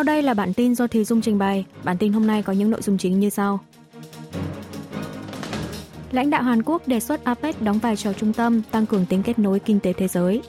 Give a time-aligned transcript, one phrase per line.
[0.00, 1.64] Sau đây là bản tin do Thùy Dung trình bày.
[1.84, 3.60] Bản tin hôm nay có những nội dung chính như sau.
[6.12, 9.22] Lãnh đạo Hàn Quốc đề xuất APEC đóng vai trò trung tâm, tăng cường tính
[9.22, 10.42] kết nối kinh tế thế giới.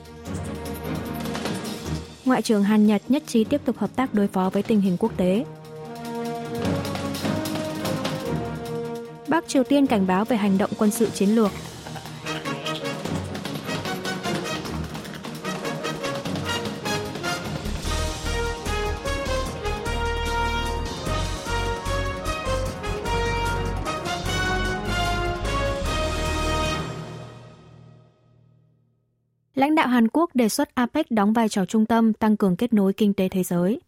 [2.24, 4.96] Ngoại trưởng Hàn Nhật nhất trí tiếp tục hợp tác đối phó với tình hình
[5.00, 5.44] quốc tế.
[9.28, 11.50] Bắc Triều Tiên cảnh báo về hành động quân sự chiến lược.
[29.62, 32.72] Lãnh đạo Hàn Quốc đề xuất APEC đóng vai trò trung tâm tăng cường kết
[32.72, 33.80] nối kinh tế thế giới.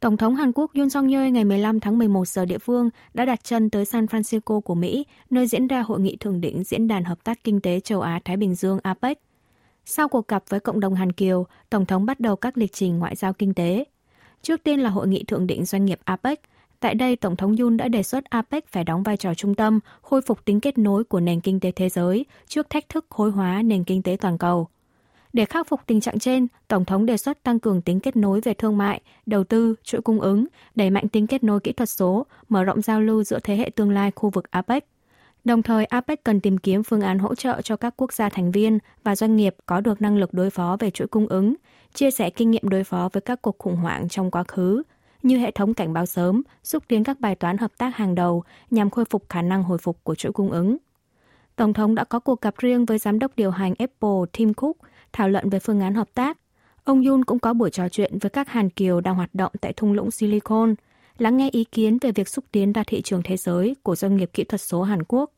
[0.00, 3.24] Tổng thống Hàn Quốc Yoon song yeol ngày 15 tháng 11 giờ địa phương đã
[3.24, 6.88] đặt chân tới San Francisco của Mỹ, nơi diễn ra hội nghị thượng đỉnh Diễn
[6.88, 9.18] đàn Hợp tác Kinh tế Châu Á-Thái Bình Dương APEC.
[9.84, 12.98] Sau cuộc gặp với cộng đồng Hàn Kiều, Tổng thống bắt đầu các lịch trình
[12.98, 13.84] ngoại giao kinh tế.
[14.42, 16.40] Trước tiên là hội nghị thượng đỉnh doanh nghiệp APEC.
[16.80, 19.80] Tại đây, Tổng thống Yun đã đề xuất APEC phải đóng vai trò trung tâm,
[20.02, 23.30] khôi phục tính kết nối của nền kinh tế thế giới trước thách thức khối
[23.30, 24.68] hóa nền kinh tế toàn cầu–
[25.32, 28.40] để khắc phục tình trạng trên, Tổng thống đề xuất tăng cường tính kết nối
[28.40, 31.88] về thương mại, đầu tư, chuỗi cung ứng, đẩy mạnh tính kết nối kỹ thuật
[31.88, 34.84] số, mở rộng giao lưu giữa thế hệ tương lai khu vực APEC.
[35.44, 38.52] Đồng thời, APEC cần tìm kiếm phương án hỗ trợ cho các quốc gia thành
[38.52, 41.54] viên và doanh nghiệp có được năng lực đối phó về chuỗi cung ứng,
[41.94, 44.82] chia sẻ kinh nghiệm đối phó với các cuộc khủng hoảng trong quá khứ,
[45.22, 48.44] như hệ thống cảnh báo sớm, xúc tiến các bài toán hợp tác hàng đầu
[48.70, 50.76] nhằm khôi phục khả năng hồi phục của chuỗi cung ứng.
[51.56, 54.76] Tổng thống đã có cuộc gặp riêng với giám đốc điều hành Apple Tim Cook
[55.12, 56.38] thảo luận về phương án hợp tác.
[56.84, 59.72] Ông Yun cũng có buổi trò chuyện với các Hàn Kiều đang hoạt động tại
[59.72, 60.74] thung lũng Silicon,
[61.18, 64.16] lắng nghe ý kiến về việc xúc tiến ra thị trường thế giới của doanh
[64.16, 65.30] nghiệp kỹ thuật số Hàn Quốc.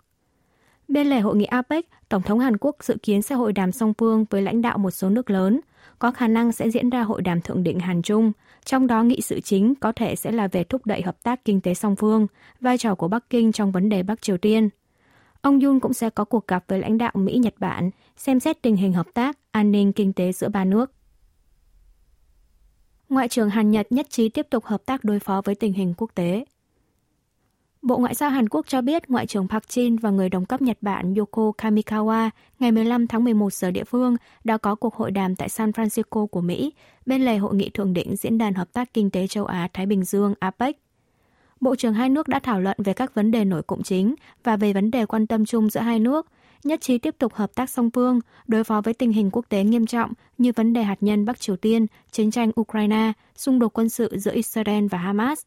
[0.89, 3.95] Bên lề hội nghị APEC, Tổng thống Hàn Quốc dự kiến sẽ hội đàm song
[3.99, 5.61] phương với lãnh đạo một số nước lớn,
[6.03, 8.33] có khả năng sẽ diễn ra hội đàm thượng đỉnh Hàn Trung,
[8.65, 11.61] trong đó nghị sự chính có thể sẽ là về thúc đẩy hợp tác kinh
[11.61, 12.27] tế song phương,
[12.61, 14.69] vai trò của Bắc Kinh trong vấn đề Bắc Triều Tiên–
[15.43, 18.77] Ông Yun cũng sẽ có cuộc gặp với lãnh đạo Mỹ-Nhật Bản, xem xét tình
[18.77, 20.93] hình hợp tác, an ninh kinh tế giữa ba nước.
[23.09, 25.95] Ngoại trưởng Hàn Nhật nhất trí tiếp tục hợp tác đối phó với tình hình
[25.97, 26.45] quốc tế.
[27.83, 30.63] Bộ Ngoại giao Hàn Quốc cho biết Ngoại trưởng Park Jin và người đồng cấp
[30.63, 35.11] Nhật Bản Yoko Kamikawa ngày 15 tháng 11 giờ địa phương đã có cuộc hội
[35.11, 36.73] đàm tại San Francisco của Mỹ
[37.07, 40.05] bên lề hội nghị thượng đỉnh Diễn đàn Hợp tác Kinh tế Châu Á-Thái Bình
[40.05, 40.77] Dương APEC
[41.61, 44.15] Bộ trưởng hai nước đã thảo luận về các vấn đề nổi cộng chính
[44.45, 46.27] và về vấn đề quan tâm chung giữa hai nước,
[46.65, 49.65] nhất trí tiếp tục hợp tác song phương, đối phó với tình hình quốc tế
[49.65, 53.69] nghiêm trọng như vấn đề hạt nhân Bắc Triều Tiên, chiến tranh Ukraine, xung đột
[53.69, 55.41] quân sự giữa Israel và Hamas.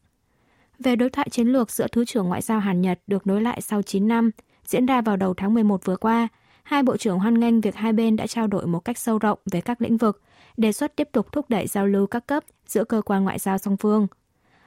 [0.78, 3.60] Về đối thoại chiến lược giữa Thứ trưởng Ngoại giao Hàn Nhật được nối lại
[3.60, 4.30] sau 9 năm,
[4.66, 6.28] diễn ra vào đầu tháng 11 vừa qua,
[6.62, 9.38] hai bộ trưởng hoan nghênh việc hai bên đã trao đổi một cách sâu rộng
[9.52, 10.22] về các lĩnh vực,
[10.56, 13.58] đề xuất tiếp tục thúc đẩy giao lưu các cấp giữa cơ quan ngoại giao
[13.58, 14.06] song phương.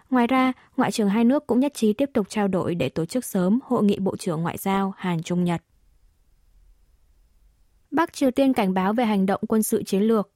[0.10, 3.06] Ngoài ra, Ngoại trưởng hai nước cũng nhất trí tiếp tục trao đổi để tổ
[3.06, 5.62] chức sớm Hội nghị Bộ trưởng Ngoại giao Hàn Trung Nhật.
[7.92, 10.30] Bắc Triều Tiên cảnh báo về hành động quân sự chiến lược.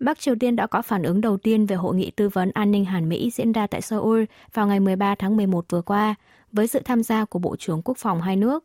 [0.00, 2.70] Bắc Triều Tiên đã có phản ứng đầu tiên về hội nghị tư vấn an
[2.70, 4.24] ninh Hàn Mỹ diễn ra tại Seoul
[4.54, 6.14] vào ngày 13 tháng 11 vừa qua,
[6.52, 8.64] với sự tham gia của Bộ trưởng Quốc phòng hai nước.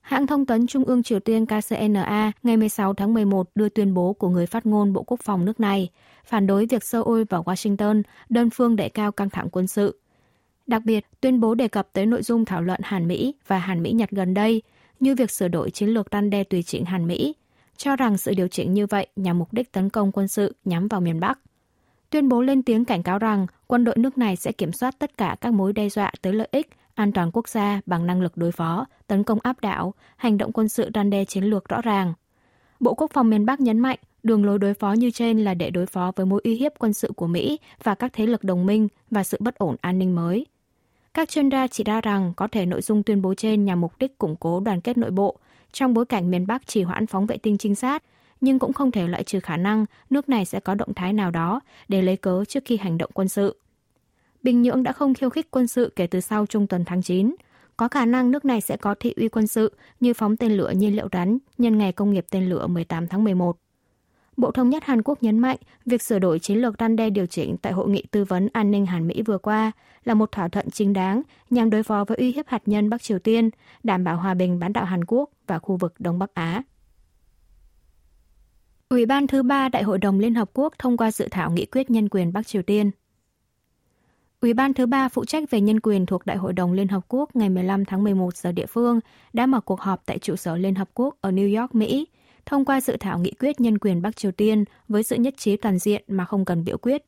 [0.00, 4.12] Hãng thông tấn Trung ương Triều Tiên KCNA ngày 16 tháng 11 đưa tuyên bố
[4.12, 5.88] của người phát ngôn Bộ Quốc phòng nước này,
[6.24, 10.00] phản đối việc Seoul và Washington đơn phương đẩy cao căng thẳng quân sự.
[10.66, 13.82] Đặc biệt, tuyên bố đề cập tới nội dung thảo luận Hàn Mỹ và Hàn
[13.82, 14.62] Mỹ Nhật gần đây,
[15.00, 17.34] như việc sửa đổi chiến lược răn đe tùy chỉnh Hàn Mỹ,
[17.82, 20.88] cho rằng sự điều chỉnh như vậy nhằm mục đích tấn công quân sự nhắm
[20.88, 21.38] vào miền Bắc.
[22.10, 25.16] Tuyên bố lên tiếng cảnh cáo rằng quân đội nước này sẽ kiểm soát tất
[25.18, 28.36] cả các mối đe dọa tới lợi ích, an toàn quốc gia bằng năng lực
[28.36, 31.80] đối phó, tấn công áp đảo, hành động quân sự răn đe chiến lược rõ
[31.80, 32.12] ràng.
[32.80, 35.70] Bộ Quốc phòng miền Bắc nhấn mạnh đường lối đối phó như trên là để
[35.70, 38.66] đối phó với mối uy hiếp quân sự của Mỹ và các thế lực đồng
[38.66, 40.46] minh và sự bất ổn an ninh mới.
[41.14, 43.92] Các chuyên gia chỉ ra rằng có thể nội dung tuyên bố trên nhằm mục
[43.98, 45.38] đích củng cố đoàn kết nội bộ
[45.72, 48.02] trong bối cảnh miền Bắc chỉ hoãn phóng vệ tinh trinh sát,
[48.40, 51.30] nhưng cũng không thể loại trừ khả năng nước này sẽ có động thái nào
[51.30, 53.56] đó để lấy cớ trước khi hành động quân sự.
[54.42, 57.34] Bình Nhưỡng đã không khiêu khích quân sự kể từ sau trung tuần tháng 9.
[57.76, 60.72] Có khả năng nước này sẽ có thị uy quân sự như phóng tên lửa
[60.76, 63.61] nhiên liệu rắn nhân ngày công nghiệp tên lửa 18 tháng 11.
[64.42, 65.56] Bộ Thống nhất Hàn Quốc nhấn mạnh
[65.86, 68.70] việc sửa đổi chiến lược răn đe điều chỉnh tại Hội nghị tư vấn an
[68.70, 69.72] ninh Hàn Mỹ vừa qua
[70.04, 73.02] là một thỏa thuận chính đáng nhằm đối phó với uy hiếp hạt nhân Bắc
[73.02, 73.50] Triều Tiên,
[73.82, 76.62] đảm bảo hòa bình bán đảo Hàn Quốc và khu vực Đông Bắc Á.
[78.88, 81.66] Ủy ban thứ ba Đại hội đồng Liên Hợp Quốc thông qua dự thảo nghị
[81.66, 82.90] quyết nhân quyền Bắc Triều Tiên.
[84.40, 87.02] Ủy ban thứ ba phụ trách về nhân quyền thuộc Đại hội đồng Liên Hợp
[87.08, 89.00] Quốc ngày 15 tháng 11 giờ địa phương
[89.32, 92.06] đã mở cuộc họp tại trụ sở Liên Hợp Quốc ở New York, Mỹ,
[92.46, 95.56] thông qua dự thảo nghị quyết nhân quyền Bắc Triều Tiên với sự nhất trí
[95.56, 97.04] toàn diện mà không cần biểu quyết.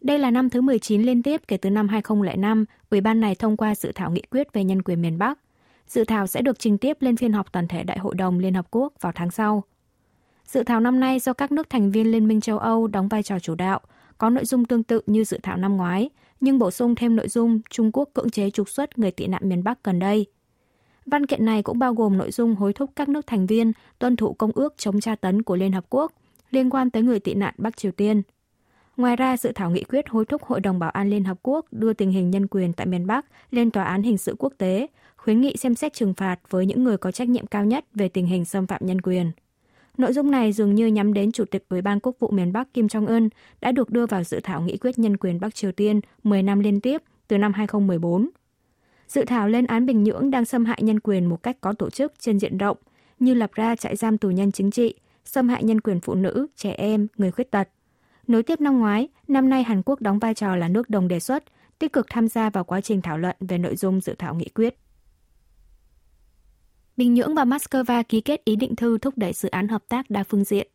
[0.00, 3.56] Đây là năm thứ 19 liên tiếp kể từ năm 2005, Ủy ban này thông
[3.56, 5.38] qua dự thảo nghị quyết về nhân quyền miền Bắc.
[5.86, 8.54] Dự thảo sẽ được trình tiếp lên phiên họp toàn thể Đại hội đồng Liên
[8.54, 9.62] Hợp Quốc vào tháng sau.
[10.46, 13.22] Dự thảo năm nay do các nước thành viên Liên minh châu Âu đóng vai
[13.22, 13.80] trò chủ đạo,
[14.18, 16.10] có nội dung tương tự như dự thảo năm ngoái,
[16.40, 19.48] nhưng bổ sung thêm nội dung Trung Quốc cưỡng chế trục xuất người tị nạn
[19.48, 20.26] miền Bắc gần đây.
[21.06, 24.16] Văn kiện này cũng bao gồm nội dung hối thúc các nước thành viên tuân
[24.16, 26.12] thủ công ước chống tra tấn của Liên Hợp Quốc
[26.50, 28.22] liên quan tới người tị nạn Bắc Triều Tiên.
[28.96, 31.66] Ngoài ra, dự thảo nghị quyết hối thúc Hội đồng Bảo an Liên Hợp Quốc
[31.70, 34.86] đưa tình hình nhân quyền tại miền Bắc lên Tòa án Hình sự Quốc tế,
[35.16, 38.08] khuyến nghị xem xét trừng phạt với những người có trách nhiệm cao nhất về
[38.08, 39.32] tình hình xâm phạm nhân quyền.
[39.98, 42.74] Nội dung này dường như nhắm đến Chủ tịch Ủy ban Quốc vụ miền Bắc
[42.74, 43.28] Kim Jong-un
[43.60, 46.60] đã được đưa vào dự thảo nghị quyết nhân quyền Bắc Triều Tiên 10 năm
[46.60, 48.28] liên tiếp từ năm 2014.
[49.08, 51.90] Dự thảo lên án Bình Nhưỡng đang xâm hại nhân quyền một cách có tổ
[51.90, 52.76] chức trên diện rộng,
[53.18, 54.94] như lập ra trại giam tù nhân chính trị,
[55.24, 57.68] xâm hại nhân quyền phụ nữ, trẻ em, người khuyết tật.
[58.26, 61.20] Nối tiếp năm ngoái, năm nay Hàn Quốc đóng vai trò là nước đồng đề
[61.20, 61.44] xuất,
[61.78, 64.48] tích cực tham gia vào quá trình thảo luận về nội dung dự thảo nghị
[64.48, 64.78] quyết.
[66.96, 70.10] Bình Nhưỡng và Moscow ký kết ý định thư thúc đẩy dự án hợp tác
[70.10, 70.68] đa phương diện.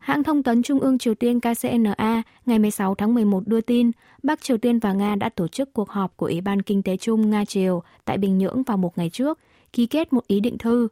[0.00, 3.90] Hãng thông tấn Trung ương Triều Tiên KCNA ngày 16 tháng 11 đưa tin
[4.22, 6.96] Bắc Triều Tiên và Nga đã tổ chức cuộc họp của Ủy ban Kinh tế
[6.96, 9.38] chung Nga-Triều tại Bình Nhưỡng vào một ngày trước,
[9.72, 10.88] ký kết một ý định thư.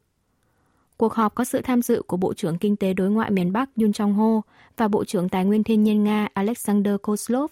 [0.96, 3.70] Cuộc họp có sự tham dự của Bộ trưởng Kinh tế Đối ngoại miền Bắc
[3.76, 4.40] Yun Chong-ho
[4.76, 7.49] và Bộ trưởng Tài nguyên Thiên nhiên Nga Alexander Kozlov.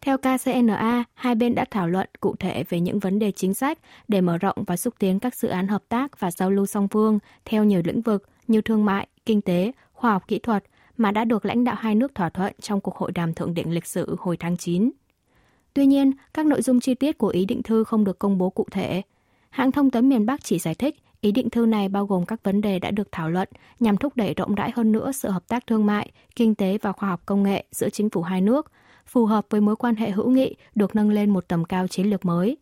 [0.00, 3.78] Theo KCNA, hai bên đã thảo luận cụ thể về những vấn đề chính sách
[4.08, 6.88] để mở rộng và xúc tiến các dự án hợp tác và giao lưu song
[6.88, 10.64] phương theo nhiều lĩnh vực như thương mại, kinh tế, khoa học kỹ thuật
[10.96, 13.72] mà đã được lãnh đạo hai nước thỏa thuận trong cuộc hội đàm thượng đỉnh
[13.72, 14.90] lịch sử hồi tháng 9.
[15.74, 18.50] Tuy nhiên, các nội dung chi tiết của ý định thư không được công bố
[18.50, 19.02] cụ thể.
[19.50, 22.42] Hãng thông tấn miền Bắc chỉ giải thích ý định thư này bao gồm các
[22.42, 23.48] vấn đề đã được thảo luận
[23.80, 26.92] nhằm thúc đẩy rộng rãi hơn nữa sự hợp tác thương mại, kinh tế và
[26.92, 28.72] khoa học công nghệ giữa chính phủ hai nước,
[29.06, 32.10] phù hợp với mối quan hệ hữu nghị được nâng lên một tầm cao chiến
[32.10, 32.56] lược mới.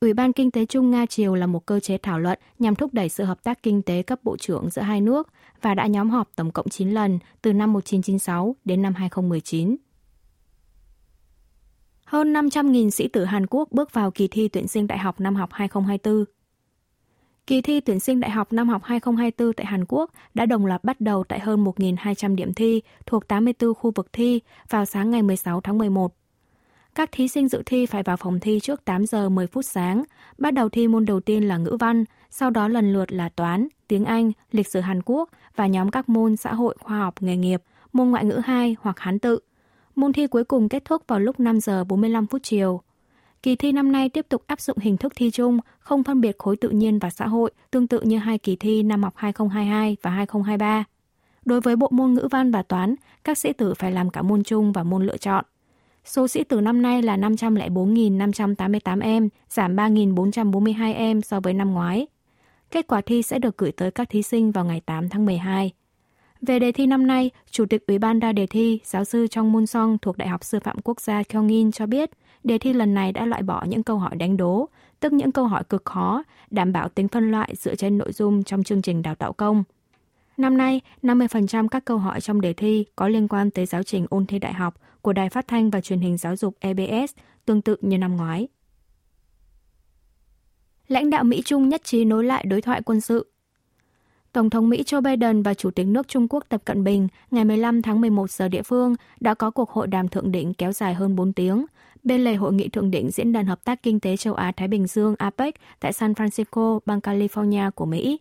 [0.00, 2.94] Ủy ban Kinh tế Trung Nga Triều là một cơ chế thảo luận nhằm thúc
[2.94, 5.28] đẩy sự hợp tác kinh tế cấp bộ trưởng giữa hai nước
[5.62, 9.76] và đã nhóm họp tổng cộng 9 lần từ năm 1996 đến năm 2019.
[12.04, 15.36] Hơn 500.000 sĩ tử Hàn Quốc bước vào kỳ thi tuyển sinh đại học năm
[15.36, 16.24] học 2024.
[17.46, 20.84] Kỳ thi tuyển sinh đại học năm học 2024 tại Hàn Quốc đã đồng loạt
[20.84, 25.22] bắt đầu tại hơn 1.200 điểm thi thuộc 84 khu vực thi vào sáng ngày
[25.22, 26.19] 16 tháng 11.
[27.00, 30.04] Các thí sinh dự thi phải vào phòng thi trước 8 giờ 10 phút sáng,
[30.38, 33.68] bắt đầu thi môn đầu tiên là ngữ văn, sau đó lần lượt là toán,
[33.88, 37.36] tiếng Anh, lịch sử Hàn Quốc và nhóm các môn xã hội, khoa học, nghề
[37.36, 37.62] nghiệp,
[37.92, 39.38] môn ngoại ngữ 2 hoặc Hán tự.
[39.96, 42.80] Môn thi cuối cùng kết thúc vào lúc 5 giờ 45 phút chiều.
[43.42, 46.38] Kỳ thi năm nay tiếp tục áp dụng hình thức thi chung, không phân biệt
[46.38, 49.96] khối tự nhiên và xã hội, tương tự như hai kỳ thi năm học 2022
[50.02, 50.84] và 2023.
[51.44, 52.94] Đối với bộ môn ngữ văn và toán,
[53.24, 55.44] các sĩ tử phải làm cả môn chung và môn lựa chọn.
[56.04, 62.06] Số sĩ tử năm nay là 504.588 em, giảm 3.442 em so với năm ngoái.
[62.70, 65.72] Kết quả thi sẽ được gửi tới các thí sinh vào ngày 8 tháng 12.
[66.42, 69.52] Về đề thi năm nay, Chủ tịch Ủy ban ra đề thi, giáo sư Trong
[69.52, 72.10] môn Song thuộc Đại học Sư phạm Quốc gia Kyongin cho biết,
[72.44, 74.68] đề thi lần này đã loại bỏ những câu hỏi đánh đố,
[75.00, 78.44] tức những câu hỏi cực khó, đảm bảo tính phân loại dựa trên nội dung
[78.44, 79.64] trong chương trình đào tạo công.
[80.36, 84.06] Năm nay, 50% các câu hỏi trong đề thi có liên quan tới giáo trình
[84.10, 87.14] ôn thi đại học của Đài Phát thanh và Truyền hình Giáo dục EBS,
[87.44, 88.48] tương tự như năm ngoái.
[90.88, 93.26] Lãnh đạo Mỹ Trung nhất trí nối lại đối thoại quân sự.
[94.32, 97.44] Tổng thống Mỹ Joe Biden và Chủ tịch nước Trung Quốc Tập Cận Bình ngày
[97.44, 100.94] 15 tháng 11 giờ địa phương đã có cuộc hội đàm thượng đỉnh kéo dài
[100.94, 101.66] hơn 4 tiếng,
[102.02, 104.86] bên lề hội nghị thượng đỉnh Diễn đàn Hợp tác Kinh tế Châu Á-Thái Bình
[104.86, 108.18] Dương APEC tại San Francisco, bang California của Mỹ.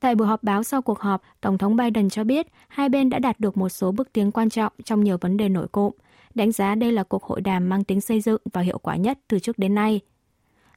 [0.00, 3.18] Tại buổi họp báo sau cuộc họp, Tổng thống Biden cho biết hai bên đã
[3.18, 5.92] đạt được một số bước tiến quan trọng trong nhiều vấn đề nổi cộm,
[6.34, 9.18] đánh giá đây là cuộc hội đàm mang tính xây dựng và hiệu quả nhất
[9.28, 10.00] từ trước đến nay.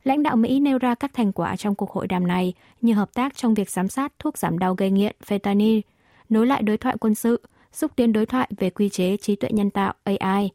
[0.03, 3.13] Lãnh đạo Mỹ nêu ra các thành quả trong cuộc hội đàm này như hợp
[3.13, 5.81] tác trong việc giám sát thuốc giảm đau gây nghiện fentanyl,
[6.29, 9.49] nối lại đối thoại quân sự, xúc tiến đối thoại về quy chế trí tuệ
[9.53, 10.49] nhân tạo AI.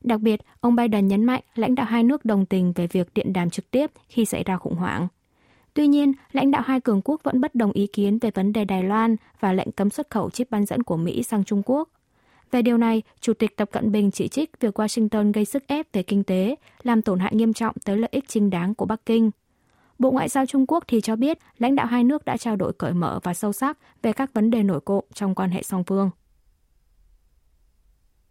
[0.00, 3.32] Đặc biệt, ông Biden nhấn mạnh lãnh đạo hai nước đồng tình về việc điện
[3.32, 5.08] đàm trực tiếp khi xảy ra khủng hoảng.
[5.76, 8.64] Tuy nhiên, lãnh đạo hai cường quốc vẫn bất đồng ý kiến về vấn đề
[8.64, 11.88] Đài Loan và lệnh cấm xuất khẩu chip bán dẫn của Mỹ sang Trung Quốc.
[12.50, 15.92] Về điều này, Chủ tịch Tập Cận Bình chỉ trích việc Washington gây sức ép
[15.92, 19.06] về kinh tế, làm tổn hại nghiêm trọng tới lợi ích chính đáng của Bắc
[19.06, 19.30] Kinh.
[19.98, 22.72] Bộ Ngoại giao Trung Quốc thì cho biết lãnh đạo hai nước đã trao đổi
[22.72, 25.84] cởi mở và sâu sắc về các vấn đề nổi cộm trong quan hệ song
[25.84, 26.10] phương.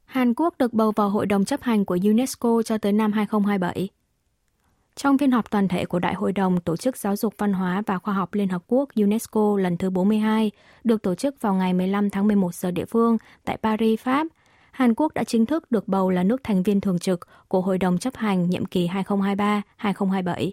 [0.06, 3.90] Hàn Quốc được bầu vào Hội đồng chấp hành của UNESCO cho tới năm 2027.
[4.96, 7.84] Trong phiên họp toàn thể của Đại hội đồng Tổ chức Giáo dục Văn hóa
[7.86, 10.52] và Khoa học Liên Hợp Quốc UNESCO lần thứ 42,
[10.84, 14.28] được tổ chức vào ngày 15 tháng 11 giờ địa phương tại Paris, Pháp,
[14.72, 17.78] Hàn Quốc đã chính thức được bầu là nước thành viên thường trực của Hội
[17.78, 20.52] đồng chấp hành nhiệm kỳ 2023-2027.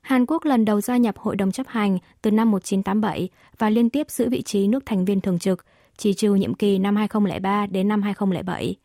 [0.00, 3.28] Hàn Quốc lần đầu gia nhập Hội đồng chấp hành từ năm 1987
[3.58, 5.64] và liên tiếp giữ vị trí nước thành viên thường trực,
[5.96, 8.76] chỉ trừ nhiệm kỳ năm 2003 đến năm 2007.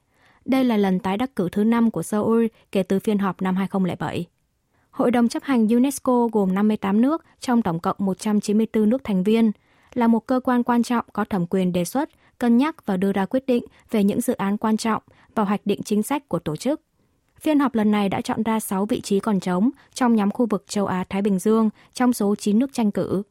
[0.46, 3.56] Đây là lần tái đắc cử thứ năm của Seoul kể từ phiên họp năm
[3.56, 4.26] 2007.
[4.92, 9.52] Hội đồng chấp hành UNESCO gồm 58 nước trong tổng cộng 194 nước thành viên,
[9.94, 13.12] là một cơ quan quan trọng có thẩm quyền đề xuất, cân nhắc và đưa
[13.12, 15.04] ra quyết định về những dự án quan trọng
[15.36, 16.82] và hoạch định chính sách của tổ chức.
[17.40, 20.46] Phiên họp lần này đã chọn ra 6 vị trí còn trống trong nhóm khu
[20.46, 23.24] vực châu Á-Thái Bình Dương trong số 9 nước tranh cử.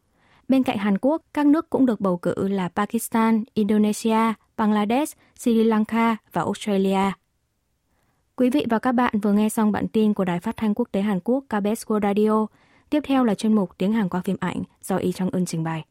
[0.49, 5.65] Bên cạnh Hàn Quốc, các nước cũng được bầu cử là Pakistan, Indonesia, Bangladesh, Sri
[5.65, 7.13] Lanka và Australia.
[8.39, 10.89] Quý vị và các bạn vừa nghe xong bản tin của Đài Phát thanh Quốc
[10.93, 12.47] tế Hàn Quốc KBS World Radio.
[12.91, 15.65] Tiếp theo là chuyên mục Tiếng Hàn qua phim ảnh do Y Trong Ưn trình
[15.65, 15.85] bày.